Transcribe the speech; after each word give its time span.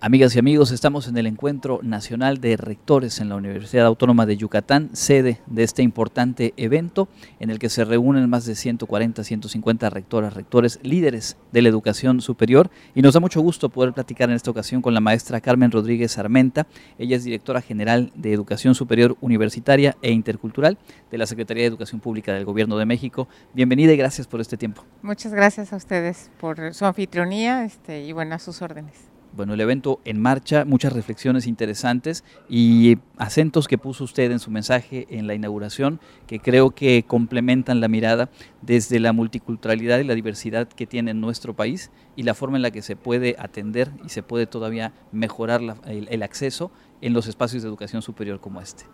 Amigas 0.00 0.36
y 0.36 0.38
amigos, 0.38 0.70
estamos 0.70 1.08
en 1.08 1.18
el 1.18 1.26
Encuentro 1.26 1.80
Nacional 1.82 2.40
de 2.40 2.56
Rectores 2.56 3.18
en 3.18 3.28
la 3.28 3.34
Universidad 3.34 3.84
Autónoma 3.84 4.26
de 4.26 4.36
Yucatán, 4.36 4.90
sede 4.92 5.40
de 5.48 5.64
este 5.64 5.82
importante 5.82 6.54
evento 6.56 7.08
en 7.40 7.50
el 7.50 7.58
que 7.58 7.68
se 7.68 7.84
reúnen 7.84 8.30
más 8.30 8.46
de 8.46 8.54
140, 8.54 9.24
150 9.24 9.90
rectoras, 9.90 10.34
rectores, 10.34 10.78
líderes 10.84 11.36
de 11.50 11.62
la 11.62 11.68
educación 11.68 12.20
superior 12.20 12.70
y 12.94 13.02
nos 13.02 13.14
da 13.14 13.18
mucho 13.18 13.40
gusto 13.40 13.70
poder 13.70 13.92
platicar 13.92 14.30
en 14.30 14.36
esta 14.36 14.52
ocasión 14.52 14.82
con 14.82 14.94
la 14.94 15.00
maestra 15.00 15.40
Carmen 15.40 15.72
Rodríguez 15.72 16.16
Armenta. 16.16 16.68
Ella 16.96 17.16
es 17.16 17.24
directora 17.24 17.60
general 17.60 18.12
de 18.14 18.32
Educación 18.32 18.76
Superior 18.76 19.16
Universitaria 19.20 19.96
e 20.00 20.12
Intercultural 20.12 20.78
de 21.10 21.18
la 21.18 21.26
Secretaría 21.26 21.64
de 21.64 21.70
Educación 21.70 22.00
Pública 22.00 22.32
del 22.32 22.44
Gobierno 22.44 22.78
de 22.78 22.86
México. 22.86 23.26
Bienvenida 23.52 23.94
y 23.94 23.96
gracias 23.96 24.28
por 24.28 24.40
este 24.40 24.56
tiempo. 24.56 24.84
Muchas 25.02 25.34
gracias 25.34 25.72
a 25.72 25.76
ustedes 25.76 26.30
por 26.38 26.72
su 26.72 26.84
anfitrionía 26.84 27.64
este, 27.64 28.04
y 28.04 28.12
bueno, 28.12 28.36
a 28.36 28.38
sus 28.38 28.62
órdenes 28.62 29.08
bueno, 29.38 29.54
el 29.54 29.60
evento 29.60 30.00
en 30.04 30.20
marcha, 30.20 30.64
muchas 30.64 30.92
reflexiones 30.92 31.46
interesantes 31.46 32.24
y 32.48 32.98
acentos 33.18 33.68
que 33.68 33.78
puso 33.78 34.02
usted 34.02 34.32
en 34.32 34.40
su 34.40 34.50
mensaje 34.50 35.06
en 35.10 35.28
la 35.28 35.34
inauguración 35.34 36.00
que 36.26 36.40
creo 36.40 36.72
que 36.72 37.04
complementan 37.06 37.80
la 37.80 37.86
mirada 37.86 38.30
desde 38.62 38.98
la 38.98 39.12
multiculturalidad 39.12 40.00
y 40.00 40.04
la 40.04 40.16
diversidad 40.16 40.66
que 40.66 40.88
tiene 40.88 41.14
nuestro 41.14 41.54
país 41.54 41.92
y 42.16 42.24
la 42.24 42.34
forma 42.34 42.56
en 42.56 42.62
la 42.62 42.72
que 42.72 42.82
se 42.82 42.96
puede 42.96 43.36
atender 43.38 43.92
y 44.04 44.08
se 44.08 44.24
puede 44.24 44.48
todavía 44.48 44.92
mejorar 45.12 45.60
el, 45.86 46.22
acceso 46.24 46.72
en 47.00 47.12
los 47.12 47.28
espacios 47.28 47.62
de 47.62 47.68
educación 47.68 48.02
superior 48.02 48.40
como 48.40 48.60
este. 48.60 48.86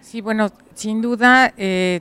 Sí, 0.00 0.20
bueno, 0.20 0.50
sin 0.74 1.02
duda, 1.02 1.52
eh, 1.56 2.00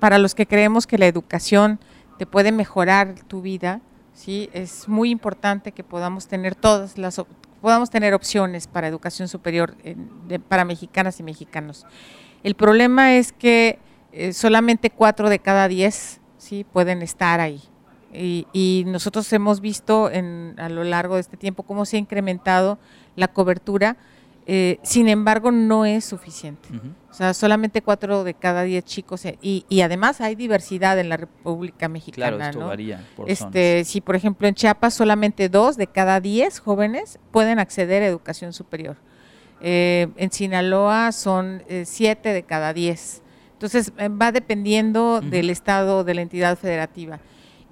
para 0.00 0.16
los 0.16 0.34
que 0.34 0.46
creemos 0.46 0.86
que 0.86 0.96
la 0.96 1.06
educación 1.06 1.80
te 2.16 2.24
puede 2.24 2.50
mejorar 2.50 3.14
tu 3.28 3.42
vida, 3.42 3.82
¿sí? 4.14 4.48
Es 4.52 4.88
muy 4.88 5.10
importante 5.10 5.72
que 5.72 5.84
podamos 5.84 6.26
tener 6.26 6.54
todas 6.54 6.96
las 6.96 7.20
podamos 7.60 7.88
tener 7.88 8.12
opciones 8.12 8.66
para 8.66 8.88
educación 8.88 9.26
superior 9.26 9.74
para 10.48 10.66
mexicanas 10.66 11.18
y 11.20 11.22
mexicanos. 11.22 11.86
El 12.42 12.56
problema 12.56 13.16
es 13.16 13.32
que 13.32 13.78
eh, 14.12 14.34
solamente 14.34 14.90
cuatro 14.90 15.30
de 15.30 15.38
cada 15.38 15.66
diez 15.66 16.20
¿sí? 16.36 16.64
pueden 16.70 17.00
estar 17.00 17.40
ahí. 17.40 17.62
Y, 18.12 18.84
nosotros 18.86 19.32
hemos 19.32 19.60
visto 19.60 20.08
en, 20.08 20.54
a 20.58 20.68
lo 20.68 20.84
largo 20.84 21.14
de 21.14 21.22
este 21.22 21.36
tiempo 21.36 21.64
cómo 21.64 21.84
se 21.84 21.96
ha 21.96 21.98
incrementado 21.98 22.78
la 23.16 23.28
cobertura 23.28 23.96
eh, 24.46 24.78
sin 24.82 25.08
embargo, 25.08 25.50
no 25.50 25.86
es 25.86 26.04
suficiente. 26.04 26.68
O 27.10 27.14
sea, 27.14 27.32
solamente 27.32 27.80
cuatro 27.80 28.24
de 28.24 28.34
cada 28.34 28.62
diez 28.64 28.84
chicos, 28.84 29.24
eh, 29.24 29.38
y, 29.40 29.80
además 29.80 30.20
hay 30.20 30.34
diversidad 30.34 30.98
en 30.98 31.08
la 31.08 31.16
República 31.16 31.88
Mexicana. 31.88 32.36
Claro, 32.36 32.50
esto 32.50 32.66
varía 32.66 33.04
por 33.16 33.30
este, 33.30 33.84
Si, 33.84 34.00
por 34.00 34.16
ejemplo, 34.16 34.46
en 34.46 34.54
Chiapas 34.54 34.94
solamente 34.94 35.48
dos 35.48 35.76
de 35.76 35.86
cada 35.86 36.20
diez 36.20 36.58
jóvenes 36.58 37.18
pueden 37.30 37.58
acceder 37.58 38.02
a 38.02 38.06
educación 38.06 38.52
superior. 38.52 38.96
Eh, 39.60 40.08
en 40.16 40.30
Sinaloa 40.30 41.12
son 41.12 41.62
siete 41.84 42.32
de 42.32 42.42
cada 42.42 42.74
diez. 42.74 43.22
Entonces, 43.52 43.92
va 43.98 44.30
dependiendo 44.30 45.22
del 45.22 45.48
estado 45.48 46.04
de 46.04 46.14
la 46.14 46.20
entidad 46.20 46.58
federativa. 46.58 47.20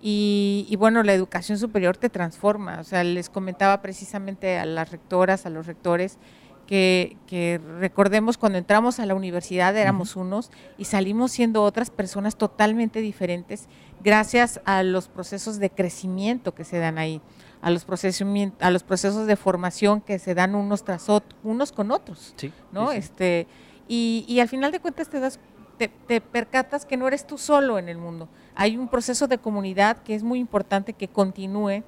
Y, 0.01 0.67
y, 0.70 0.77
bueno, 0.77 1.03
la 1.03 1.12
educación 1.12 1.59
superior 1.59 1.97
te 1.97 2.09
transforma. 2.09 2.81
O 2.81 2.84
sea, 2.84 3.05
les 3.05 3.29
comentaba 3.29 3.83
precisamente 3.83 4.59
a 4.59 4.64
las 4.64 4.91
rectoras, 4.91 5.45
a 5.45 5.51
los 5.51 5.67
rectores, 5.67 6.19
que, 6.66 7.60
recordemos 7.78 8.38
cuando 8.38 8.58
entramos 8.58 8.98
a 8.98 9.06
la 9.06 9.14
universidad 9.14 9.77
éramos 9.77 10.16
unos 10.16 10.50
y 10.78 10.86
salimos 10.86 11.32
siendo 11.32 11.62
otras 11.62 11.91
personas 11.91 12.36
totalmente 12.36 13.00
diferentes 13.00 13.68
gracias 14.02 14.60
a 14.64 14.83
los 14.83 15.08
procesos 15.08 15.58
de 15.58 15.70
crecimiento 15.70 16.55
que 16.55 16.64
se 16.64 16.78
dan 16.78 16.98
ahí, 16.98 17.20
a 17.60 17.70
los 17.70 17.84
procesos, 17.84 18.27
a 18.60 18.70
los 18.70 18.83
procesos 18.83 19.27
de 19.27 19.36
formación 19.36 20.00
que 20.00 20.18
se 20.18 20.34
dan 20.34 20.55
unos 20.55 20.84
tras 20.84 21.08
otros, 21.08 21.38
unos 21.44 21.72
con 21.72 21.90
otros, 21.90 22.34
¿no? 22.72 22.92
Este, 22.92 23.46
y, 23.88 24.24
y, 24.28 24.40
al 24.40 24.48
final 24.48 24.72
de 24.72 24.80
cuentas 24.80 25.08
te 25.08 25.20
das 25.20 25.38
te, 25.77 25.88
te, 25.88 26.20
percatas 26.20 26.86
que 26.86 26.96
no 26.96 27.08
eres 27.08 27.27
tú 27.27 27.38
solo 27.38 27.78
en 27.78 27.89
el 27.89 27.98
mundo. 27.98 28.28
Hay 28.55 28.77
un 28.77 28.89
proceso 28.89 29.27
de 29.27 29.39
comunidad 29.39 29.98
que 30.02 30.14
es 30.14 30.22
muy 30.22 30.39
importante 30.39 30.92
que 30.92 31.08
continúe, 31.08 31.83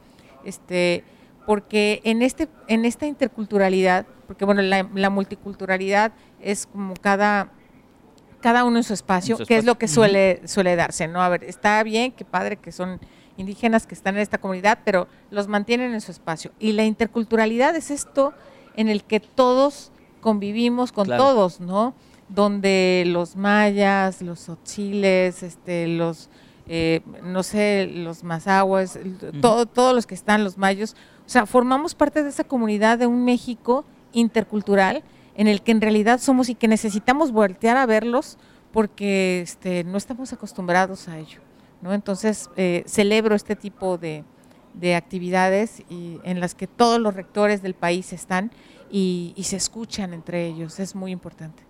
este, 0.44 1.04
porque 1.46 2.00
en, 2.04 2.22
este, 2.22 2.48
en 2.68 2.84
esta 2.84 3.06
interculturalidad, 3.06 4.06
porque 4.26 4.44
bueno, 4.44 4.62
la, 4.62 5.10
multiculturalidad 5.10 6.12
es 6.40 6.66
como 6.66 6.94
cada, 6.94 7.50
cada 8.40 8.64
uno 8.64 8.78
en 8.78 8.84
su 8.84 8.94
espacio, 8.94 9.38
que 9.38 9.56
es 9.56 9.64
lo 9.64 9.76
que 9.76 9.88
suele, 9.88 10.42
suele 10.46 10.76
darse, 10.76 11.08
¿no? 11.08 11.22
A 11.22 11.28
ver, 11.28 11.44
está 11.44 11.82
bien, 11.82 12.12
qué 12.12 12.24
padre 12.24 12.56
que 12.56 12.72
son 12.72 13.00
indígenas 13.36 13.86
que 13.86 13.94
están 13.94 14.16
en 14.16 14.22
esta 14.22 14.38
comunidad, 14.38 14.78
pero 14.84 15.08
los 15.30 15.48
mantienen 15.48 15.92
en 15.94 16.00
su 16.00 16.12
espacio. 16.12 16.52
Y 16.58 16.72
la 16.72 16.84
interculturalidad 16.84 17.74
es 17.76 17.90
esto 17.90 18.32
en 18.76 18.88
el 18.88 19.04
que 19.04 19.20
todos 19.20 19.92
convivimos 20.20 20.92
con 20.92 21.06
todos, 21.06 21.60
¿no? 21.60 21.94
Donde 22.28 23.04
los 23.06 23.36
mayas, 23.36 24.22
los 24.22 24.48
otziles, 24.48 25.42
este, 25.42 25.86
los, 25.86 26.30
eh, 26.66 27.02
no 27.22 27.42
sé, 27.42 27.86
los 27.92 28.24
mazahuas, 28.24 28.98
todos 29.40 29.94
los 29.94 30.06
que 30.06 30.14
están, 30.14 30.44
los 30.44 30.56
mayos, 30.56 30.96
o 31.26 31.28
sea, 31.28 31.46
formamos 31.46 31.94
parte 31.94 32.22
de 32.22 32.28
esa 32.28 32.44
comunidad 32.44 32.98
de 32.98 33.06
un 33.06 33.24
México 33.24 33.84
intercultural 34.14 35.02
en 35.36 35.48
el 35.48 35.62
que 35.62 35.72
en 35.72 35.80
realidad 35.80 36.20
somos 36.20 36.48
y 36.48 36.54
que 36.54 36.69
necesitamos 36.69 37.32
voltear 37.32 37.76
a 37.76 37.86
verlos 37.86 38.38
porque 38.72 39.41
este, 39.42 39.84
no 39.84 39.98
estamos 39.98 40.32
acostumbrados 40.32 41.08
a 41.08 41.19
ello. 41.19 41.41
¿no? 41.82 41.92
Entonces, 41.92 42.50
eh, 42.56 42.82
celebro 42.86 43.34
este 43.34 43.56
tipo 43.56 43.98
de, 43.98 44.25
actividades 44.97 45.82
y, 45.88 46.19
en 46.25 46.41
las 46.41 46.54
que 46.54 46.66
todos 46.66 47.00
los 47.00 47.14
rectores 47.14 47.62
del 47.62 47.75
país 47.75 48.12
están 48.12 48.50
y 48.91 49.34
se 49.42 49.56
escuchan 49.56 50.14
entre 50.14 50.46
ellos. 50.46 50.78
Es 50.78 50.94
muy 50.94 51.10
importante 51.10 51.62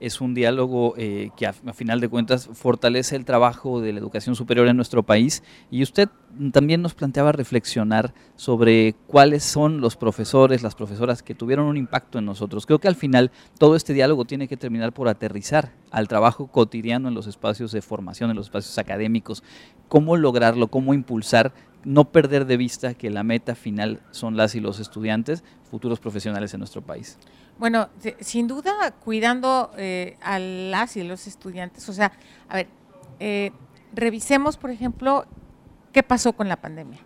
es 0.00 0.20
un 0.20 0.34
diálogo 0.34 0.94
eh, 0.96 1.30
que 1.36 1.46
a, 1.46 1.52
final 1.52 2.00
de 2.00 2.08
cuentas 2.08 2.48
fortalece 2.52 3.16
el 3.16 3.24
trabajo 3.24 3.80
de 3.80 3.92
la 3.92 4.00
educación 4.00 4.34
superior 4.34 4.66
en 4.66 4.76
nuestro 4.76 5.02
país 5.02 5.42
y 5.70 5.82
usted 5.82 6.08
también 6.52 6.80
nos 6.80 6.94
planteaba 6.94 7.32
reflexionar 7.32 8.14
sobre 8.34 8.94
cuáles 9.06 9.44
son 9.44 9.80
los 9.80 9.96
profesores, 9.96 10.62
las 10.62 10.74
profesoras 10.74 11.22
que 11.22 11.34
tuvieron 11.34 11.66
un 11.66 11.76
impacto 11.76 12.18
en 12.18 12.24
nosotros. 12.24 12.64
Creo 12.64 12.78
que 12.78 12.88
al 12.88 12.96
final 12.96 13.30
todo 13.58 13.76
este 13.76 13.92
diálogo 13.92 14.24
tiene 14.24 14.48
que 14.48 14.56
terminar 14.56 14.92
por 14.92 15.08
aterrizar 15.08 15.72
al 15.90 16.08
trabajo 16.08 16.46
cotidiano 16.46 17.08
en 17.08 17.14
los 17.14 17.26
espacios 17.26 17.70
de 17.72 17.82
formación, 17.82 18.30
en 18.30 18.36
los 18.36 18.46
espacios 18.46 18.78
académicos, 18.78 19.42
cómo 19.88 20.16
lograrlo, 20.16 20.68
cómo 20.68 20.94
impulsar 20.94 21.52
no 21.84 22.10
perder 22.10 22.46
de 22.46 22.56
vista 22.56 22.94
que 22.94 23.10
la 23.10 23.22
meta 23.22 23.54
final 23.54 24.00
son 24.10 24.36
las 24.36 24.54
y 24.54 24.60
los 24.60 24.80
estudiantes, 24.80 25.44
futuros 25.70 26.00
profesionales 26.00 26.52
en 26.54 26.60
nuestro 26.60 26.82
país. 26.82 27.18
Bueno, 27.60 27.90
sin 28.20 28.48
duda 28.48 28.90
cuidando 29.04 29.70
eh, 29.76 30.16
a 30.22 30.38
las 30.38 30.96
y 30.96 31.02
los 31.02 31.26
estudiantes. 31.26 31.86
O 31.90 31.92
sea, 31.92 32.10
a 32.48 32.54
ver, 32.54 32.68
eh, 33.18 33.52
revisemos, 33.92 34.56
por 34.56 34.70
ejemplo, 34.70 35.26
qué 35.92 36.02
pasó 36.02 36.32
con 36.32 36.48
la 36.48 36.56
pandemia. 36.56 37.00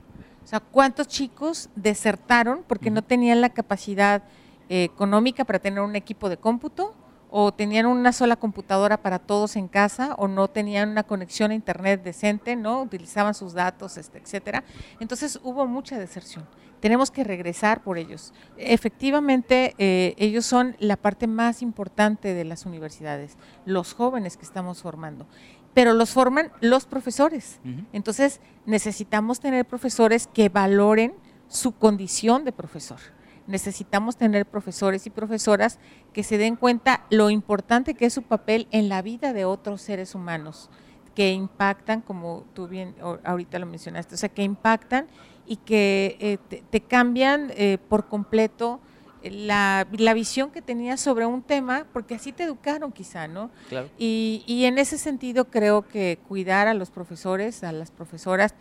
O 0.44 0.46
sea, 0.46 0.60
cuántos 0.60 1.08
chicos 1.08 1.70
desertaron 1.74 2.62
porque 2.68 2.92
no 2.92 3.02
tenían 3.02 3.40
la 3.40 3.48
capacidad 3.48 4.22
eh, 4.68 4.84
económica 4.84 5.44
para 5.44 5.58
tener 5.58 5.80
un 5.80 5.96
equipo 5.96 6.28
de 6.28 6.36
cómputo 6.36 6.94
o 7.36 7.52
tenían 7.52 7.86
una 7.86 8.12
sola 8.12 8.36
computadora 8.36 8.96
para 8.96 9.18
todos 9.18 9.56
en 9.56 9.66
casa 9.66 10.14
o 10.18 10.28
no 10.28 10.46
tenían 10.46 10.90
una 10.90 11.02
conexión 11.02 11.50
a 11.50 11.54
internet 11.54 12.04
decente, 12.04 12.54
¿no? 12.54 12.80
Utilizaban 12.80 13.34
sus 13.34 13.54
datos, 13.54 13.96
este, 13.96 14.18
etcétera. 14.18 14.62
Entonces 15.00 15.40
hubo 15.42 15.66
mucha 15.66 15.98
deserción. 15.98 16.46
Tenemos 16.78 17.10
que 17.10 17.24
regresar 17.24 17.82
por 17.82 17.98
ellos. 17.98 18.32
Efectivamente, 18.56 19.74
eh, 19.78 20.14
ellos 20.16 20.46
son 20.46 20.76
la 20.78 20.96
parte 20.96 21.26
más 21.26 21.60
importante 21.60 22.34
de 22.34 22.44
las 22.44 22.66
universidades, 22.66 23.36
los 23.64 23.94
jóvenes 23.94 24.36
que 24.36 24.44
estamos 24.44 24.80
formando 24.80 25.26
pero 25.72 25.92
los 25.92 26.10
forman 26.10 26.52
los 26.60 26.86
profesores. 26.86 27.58
Entonces, 27.92 28.40
necesitamos 28.64 29.40
tener 29.40 29.64
profesores 29.64 30.28
que 30.28 30.48
valoren 30.48 31.14
su 31.48 31.72
condición 31.72 32.44
de 32.44 32.52
profesor 32.52 33.00
necesitamos 33.46 34.16
tener 34.16 34.46
profesores 34.46 35.06
y 35.06 35.10
profesoras 35.10 35.78
que 36.12 36.22
se 36.22 36.38
den 36.38 36.56
cuenta 36.56 37.04
lo 37.10 37.30
importante 37.30 37.94
que 37.94 38.06
es 38.06 38.12
su 38.12 38.22
papel 38.22 38.66
en 38.70 38.88
la 38.88 39.02
vida 39.02 39.32
de 39.32 39.44
otros 39.44 39.82
seres 39.82 40.14
humanos, 40.14 40.70
que 41.14 41.32
impactan, 41.32 42.00
como 42.00 42.44
tú 42.54 42.66
bien 42.66 42.94
ahorita 43.24 43.58
lo 43.58 43.66
mencionaste, 43.66 44.14
o 44.14 44.18
sea, 44.18 44.28
que 44.28 44.42
impactan 44.42 45.06
y 45.46 45.56
que 45.56 46.16
eh, 46.20 46.58
te, 46.70 46.80
cambian 46.80 47.52
eh, 47.56 47.78
por 47.88 48.08
completo 48.08 48.80
la, 49.22 49.86
visión 50.14 50.50
que 50.50 50.60
tenías 50.60 51.00
sobre 51.00 51.26
un 51.26 51.42
tema, 51.42 51.86
porque 51.92 52.14
así 52.14 52.32
te 52.32 52.42
educaron 52.42 52.92
quizá, 52.92 53.28
¿no? 53.28 53.50
Y, 53.98 54.42
y 54.46 54.64
en 54.64 54.78
ese 54.78 54.98
sentido 54.98 55.46
creo 55.46 55.86
que 55.86 56.18
cuidar 56.28 56.66
a 56.66 56.74
los 56.74 56.90
profesores, 56.90 57.62
a 57.64 57.72
las 57.72 57.90
profesoras, 57.90 58.54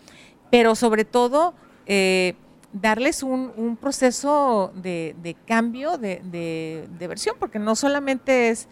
pero 0.52 0.76
sobre 0.76 1.06
todo... 1.06 1.54
Eh, 1.86 2.36
darles 2.74 3.22
un, 3.22 3.78
proceso 3.80 4.74
de, 4.76 5.38
cambio 5.46 5.98
de, 5.98 6.88
versión, 7.00 7.36
porque 7.40 7.60
no 7.60 7.76
solamente 7.76 8.50
es, 8.50 8.68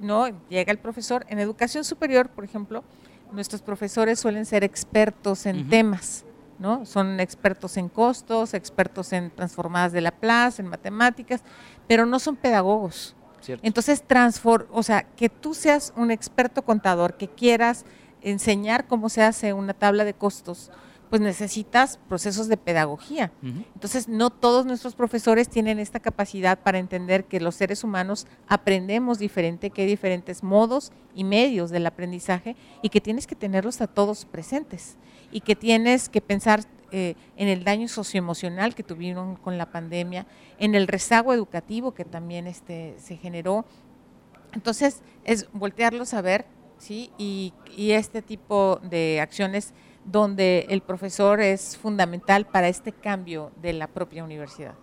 no, 0.00 0.26
llega 0.48 0.72
el 0.72 0.78
profesor, 0.78 1.24
en 1.28 1.38
educación 1.38 1.84
superior, 1.84 2.28
por 2.28 2.44
ejemplo, 2.44 2.84
nuestros 3.32 3.62
profesores 3.62 4.20
suelen 4.20 4.44
ser 4.44 4.64
expertos 4.64 5.46
en 5.46 5.68
temas, 5.68 6.24
¿no? 6.58 6.84
Son 6.84 7.18
expertos 7.20 7.76
en 7.76 7.88
costos, 7.88 8.54
expertos 8.54 9.12
en 9.12 9.30
transformadas 9.30 9.92
de 9.92 10.00
la 10.00 10.12
plaza, 10.12 10.62
en 10.62 10.68
matemáticas, 10.68 11.42
pero 11.88 12.06
no 12.06 12.18
son 12.18 12.36
pedagogos. 12.36 13.16
Entonces, 13.62 14.02
transform, 14.02 14.66
o 14.70 14.82
sea, 14.82 15.02
que 15.02 15.28
tú 15.28 15.52
seas 15.54 15.92
un 15.96 16.10
experto 16.10 16.62
contador, 16.62 17.16
que 17.16 17.28
quieras 17.28 17.84
enseñar 18.22 18.86
cómo 18.86 19.10
se 19.10 19.22
hace 19.22 19.52
una 19.52 19.74
tabla 19.74 20.04
de 20.04 20.14
costos, 20.14 20.70
pues 21.14 21.22
necesitas 21.22 22.00
procesos 22.08 22.48
de 22.48 22.56
pedagogía. 22.56 23.30
Entonces, 23.40 24.08
no 24.08 24.30
todos 24.30 24.66
nuestros 24.66 24.96
profesores 24.96 25.48
tienen 25.48 25.78
esta 25.78 26.00
capacidad 26.00 26.58
para 26.58 26.80
entender 26.80 27.26
que 27.26 27.38
los 27.38 27.54
seres 27.54 27.84
humanos 27.84 28.26
aprendemos 28.48 29.20
diferente, 29.20 29.70
que 29.70 29.82
hay 29.82 29.86
diferentes 29.86 30.42
modos 30.42 30.90
y 31.14 31.22
medios 31.22 31.70
del 31.70 31.86
aprendizaje 31.86 32.56
y 32.82 32.88
que 32.88 33.00
tienes 33.00 33.28
que 33.28 33.36
tenerlos 33.36 33.80
a 33.80 33.86
todos 33.86 34.24
presentes 34.24 34.96
y 35.30 35.42
que 35.42 35.54
tienes 35.54 36.08
que 36.08 36.20
pensar 36.20 36.64
eh, 36.90 37.14
en 37.36 37.46
el 37.46 37.62
daño 37.62 37.86
socioemocional 37.86 38.74
que 38.74 38.82
tuvieron 38.82 39.36
con 39.36 39.56
la 39.56 39.70
pandemia, 39.70 40.26
en 40.58 40.74
el 40.74 40.88
rezago 40.88 41.32
educativo 41.32 41.94
que 41.94 42.04
también 42.04 42.48
este, 42.48 42.96
se 42.98 43.16
generó. 43.16 43.64
Entonces, 44.52 45.00
es 45.22 45.46
voltearlos 45.52 46.12
a 46.12 46.22
ver, 46.22 46.44
¿sí? 46.78 47.12
y 47.16 47.52
este 47.76 48.20
tipo 48.20 48.80
de 48.82 49.20
acciones 49.20 49.74
donde 50.04 50.66
el 50.68 50.80
profesor 50.80 51.40
es 51.40 51.76
fundamental 51.76 52.46
para 52.46 52.68
este 52.68 52.92
cambio 52.92 53.52
de 53.60 53.72
la 53.72 53.86
propia 53.88 54.24
universidad. 54.24 54.74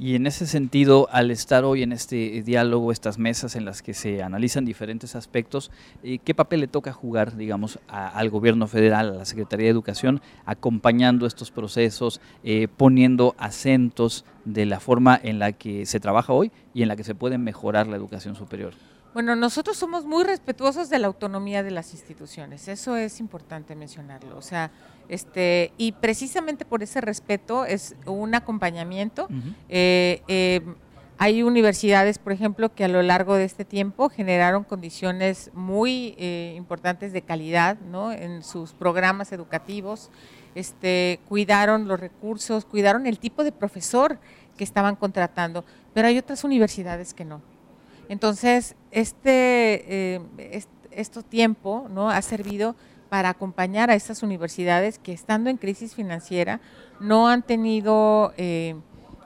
Y 0.00 0.14
en 0.14 0.28
ese 0.28 0.46
sentido, 0.46 1.08
al 1.10 1.32
estar 1.32 1.64
hoy 1.64 1.82
en 1.82 1.90
este 1.90 2.42
diálogo, 2.42 2.92
estas 2.92 3.18
mesas 3.18 3.56
en 3.56 3.64
las 3.64 3.82
que 3.82 3.94
se 3.94 4.22
analizan 4.22 4.64
diferentes 4.64 5.16
aspectos, 5.16 5.72
eh, 6.04 6.18
¿qué 6.24 6.36
papel 6.36 6.60
le 6.60 6.68
toca 6.68 6.92
jugar, 6.92 7.36
digamos, 7.36 7.80
al 7.88 8.30
gobierno 8.30 8.68
federal, 8.68 9.08
a 9.08 9.18
la 9.18 9.24
Secretaría 9.24 9.64
de 9.64 9.72
Educación, 9.72 10.20
acompañando 10.46 11.26
estos 11.26 11.50
procesos, 11.50 12.20
eh, 12.44 12.68
poniendo 12.76 13.34
acentos 13.38 14.24
de 14.44 14.66
la 14.66 14.78
forma 14.78 15.18
en 15.20 15.40
la 15.40 15.50
que 15.50 15.84
se 15.84 15.98
trabaja 15.98 16.32
hoy 16.32 16.52
y 16.74 16.82
en 16.82 16.88
la 16.88 16.94
que 16.94 17.02
se 17.02 17.16
puede 17.16 17.36
mejorar 17.36 17.88
la 17.88 17.96
educación 17.96 18.36
superior? 18.36 18.74
Bueno, 19.14 19.34
nosotros 19.34 19.76
somos 19.76 20.04
muy 20.04 20.24
respetuosos 20.24 20.90
de 20.90 20.98
la 20.98 21.06
autonomía 21.06 21.62
de 21.62 21.70
las 21.70 21.92
instituciones, 21.92 22.68
eso 22.68 22.96
es 22.96 23.20
importante 23.20 23.74
mencionarlo. 23.74 24.36
O 24.36 24.42
sea, 24.42 24.70
este, 25.08 25.72
y 25.78 25.92
precisamente 25.92 26.64
por 26.64 26.82
ese 26.82 27.00
respeto 27.00 27.64
es 27.64 27.96
un 28.06 28.34
acompañamiento. 28.34 29.28
Eh, 29.68 30.22
eh, 30.28 30.60
hay 31.20 31.42
universidades, 31.42 32.18
por 32.18 32.32
ejemplo, 32.32 32.72
que 32.72 32.84
a 32.84 32.88
lo 32.88 33.02
largo 33.02 33.34
de 33.34 33.44
este 33.44 33.64
tiempo 33.64 34.08
generaron 34.08 34.62
condiciones 34.62 35.50
muy 35.52 36.14
eh, 36.16 36.54
importantes 36.56 37.12
de 37.12 37.22
calidad 37.22 37.76
¿no? 37.80 38.12
en 38.12 38.44
sus 38.44 38.72
programas 38.72 39.32
educativos, 39.32 40.10
este, 40.54 41.18
cuidaron 41.28 41.88
los 41.88 41.98
recursos, 41.98 42.64
cuidaron 42.64 43.06
el 43.06 43.18
tipo 43.18 43.42
de 43.42 43.50
profesor 43.50 44.20
que 44.56 44.62
estaban 44.62 44.94
contratando, 44.94 45.64
pero 45.92 46.06
hay 46.06 46.18
otras 46.18 46.44
universidades 46.44 47.14
que 47.14 47.24
no. 47.24 47.42
Entonces, 48.08 48.74
este, 48.90 50.16
eh, 50.16 50.20
este, 50.90 51.22
tiempo 51.22 51.86
¿no? 51.90 52.10
ha 52.10 52.22
servido 52.22 52.74
para 53.08 53.30
acompañar 53.30 53.90
a 53.90 53.94
estas 53.94 54.22
universidades 54.22 54.98
que 54.98 55.12
estando 55.12 55.50
en 55.50 55.56
crisis 55.56 55.94
financiera 55.94 56.60
no 57.00 57.28
han 57.28 57.42
tenido, 57.42 58.32
eh, 58.36 58.74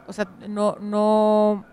o 0.06 0.12
sea, 0.12 0.28
no, 0.48 0.76
no, 0.80 1.64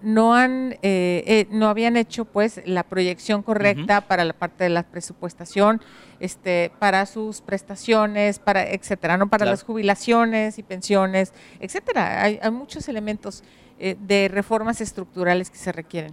no 0.00 0.34
han, 0.34 0.74
eh, 0.82 1.24
eh, 1.26 1.46
no 1.50 1.68
habían 1.68 1.96
hecho 1.96 2.24
pues 2.24 2.62
la 2.64 2.84
proyección 2.84 3.42
correcta 3.42 4.02
para 4.02 4.24
la 4.24 4.32
parte 4.32 4.64
de 4.64 4.70
la 4.70 4.84
presupuestación, 4.84 5.82
este, 6.20 6.70
para 6.78 7.06
sus 7.06 7.40
prestaciones, 7.40 8.38
para 8.38 8.68
etcétera, 8.70 9.16
no 9.16 9.28
para 9.28 9.44
las 9.44 9.62
jubilaciones 9.62 10.58
y 10.58 10.62
pensiones, 10.62 11.32
etcétera. 11.60 12.22
Hay, 12.22 12.38
hay 12.40 12.50
muchos 12.50 12.88
elementos 12.88 13.42
de 13.78 14.28
reformas 14.28 14.80
estructurales 14.80 15.50
que 15.50 15.58
se 15.58 15.70
requieren. 15.70 16.12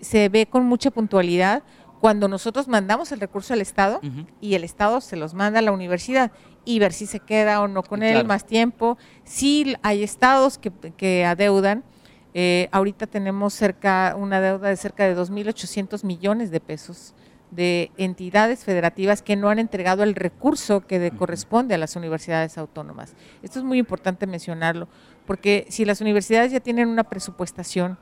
se 0.00 0.28
ve 0.28 0.46
con 0.46 0.66
mucha 0.66 0.90
puntualidad 0.90 1.62
cuando 2.00 2.28
nosotros 2.28 2.66
mandamos 2.66 3.12
el 3.12 3.20
recurso 3.20 3.52
al 3.52 3.60
Estado 3.60 4.00
y 4.40 4.54
el 4.54 4.64
Estado 4.64 5.00
se 5.00 5.16
los 5.16 5.34
manda 5.34 5.58
a 5.58 5.62
la 5.62 5.70
universidad 5.70 6.32
y 6.64 6.78
ver 6.78 6.92
si 6.92 7.06
se 7.06 7.20
queda 7.20 7.60
o 7.60 7.68
no 7.68 7.82
con 7.82 8.02
él 8.02 8.26
más 8.26 8.46
tiempo. 8.46 8.96
Sí 9.24 9.76
hay 9.82 10.02
estados 10.02 10.58
que, 10.58 11.24
adeudan. 11.24 11.84
Eh, 12.32 12.68
ahorita 12.72 13.06
tenemos 13.06 13.52
cerca 13.54 14.14
una 14.16 14.40
deuda 14.40 14.68
de 14.68 14.76
cerca 14.76 15.04
de 15.04 15.16
2.800 15.16 16.04
millones 16.04 16.50
de 16.50 16.60
pesos 16.60 17.14
de 17.50 17.90
entidades 17.96 18.64
federativas 18.64 19.22
que 19.22 19.36
no 19.36 19.50
han 19.50 19.58
entregado 19.58 20.04
el 20.04 20.14
recurso 20.14 20.86
que 20.86 21.10
corresponde 21.10 21.74
a 21.74 21.78
las 21.78 21.96
universidades 21.96 22.56
autónomas. 22.56 23.14
Esto 23.42 23.58
es 23.58 23.64
muy 23.64 23.78
importante 23.78 24.26
mencionarlo, 24.26 24.88
porque 25.26 25.66
si 25.68 25.84
las 25.84 26.00
universidades 26.00 26.52
ya 26.52 26.60
tienen 26.60 26.88
una 26.88 27.04
presupuestación, 27.04 27.98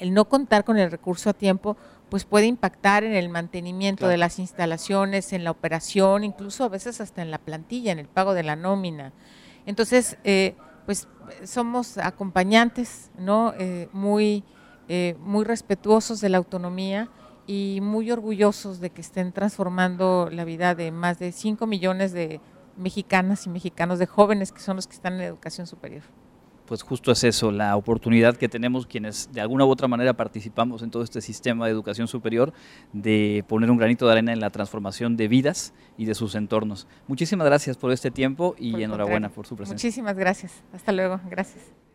el 0.00 0.14
no 0.14 0.26
contar 0.26 0.64
con 0.64 0.78
el 0.78 0.90
recurso 0.90 1.30
a 1.30 1.34
tiempo 1.34 1.76
pues 2.08 2.24
puede 2.24 2.46
impactar 2.46 3.04
en 3.04 3.12
el 3.14 3.28
mantenimiento 3.28 4.08
de 4.08 4.16
las 4.16 4.38
instalaciones, 4.38 5.32
en 5.32 5.44
la 5.44 5.50
operación, 5.50 6.24
incluso 6.24 6.64
a 6.64 6.68
veces 6.68 7.00
hasta 7.00 7.22
en 7.22 7.30
la 7.30 7.38
plantilla, 7.38 7.92
en 7.92 7.98
el 7.98 8.08
pago 8.08 8.34
de 8.34 8.42
la 8.42 8.56
nómina. 8.56 9.12
Entonces, 9.66 10.16
eh, 10.24 10.56
pues 10.86 11.06
somos 11.44 11.98
acompañantes, 11.98 13.10
¿no? 13.18 13.52
Eh, 13.58 13.88
muy, 13.92 14.44
eh, 14.88 15.16
muy 15.20 15.44
respetuosos 15.44 16.20
de 16.20 16.30
la 16.30 16.38
autonomía 16.38 17.10
y 17.46 17.80
muy 17.82 18.10
orgullosos 18.10 18.80
de 18.80 18.90
que 18.90 19.02
estén 19.02 19.32
transformando 19.32 20.30
la 20.32 20.44
vida 20.44 20.74
de 20.74 20.90
más 20.90 21.18
de 21.18 21.32
5 21.32 21.66
millones 21.66 22.12
de 22.12 22.40
mexicanas 22.76 23.44
y 23.46 23.50
mexicanos, 23.50 23.98
de 23.98 24.06
jóvenes 24.06 24.52
que 24.52 24.60
son 24.60 24.76
los 24.76 24.86
que 24.86 24.94
están 24.94 25.14
en 25.14 25.22
educación 25.22 25.66
superior 25.66 26.04
pues 26.68 26.82
justo 26.82 27.10
es 27.10 27.24
eso, 27.24 27.50
la 27.50 27.74
oportunidad 27.76 28.36
que 28.36 28.48
tenemos 28.48 28.86
quienes 28.86 29.32
de 29.32 29.40
alguna 29.40 29.64
u 29.64 29.70
otra 29.70 29.88
manera 29.88 30.12
participamos 30.12 30.82
en 30.82 30.90
todo 30.90 31.02
este 31.02 31.22
sistema 31.22 31.64
de 31.64 31.72
educación 31.72 32.08
superior 32.08 32.52
de 32.92 33.42
poner 33.48 33.70
un 33.70 33.78
granito 33.78 34.04
de 34.04 34.12
arena 34.12 34.34
en 34.34 34.40
la 34.40 34.50
transformación 34.50 35.16
de 35.16 35.28
vidas 35.28 35.72
y 35.96 36.04
de 36.04 36.14
sus 36.14 36.34
entornos. 36.34 36.86
Muchísimas 37.06 37.46
gracias 37.46 37.78
por 37.78 37.90
este 37.90 38.10
tiempo 38.10 38.54
y 38.58 38.82
enhorabuena 38.82 39.30
por 39.30 39.46
su 39.46 39.56
presencia. 39.56 39.86
Muchísimas 39.86 40.16
gracias. 40.16 40.62
Hasta 40.74 40.92
luego. 40.92 41.20
Gracias. 41.30 41.87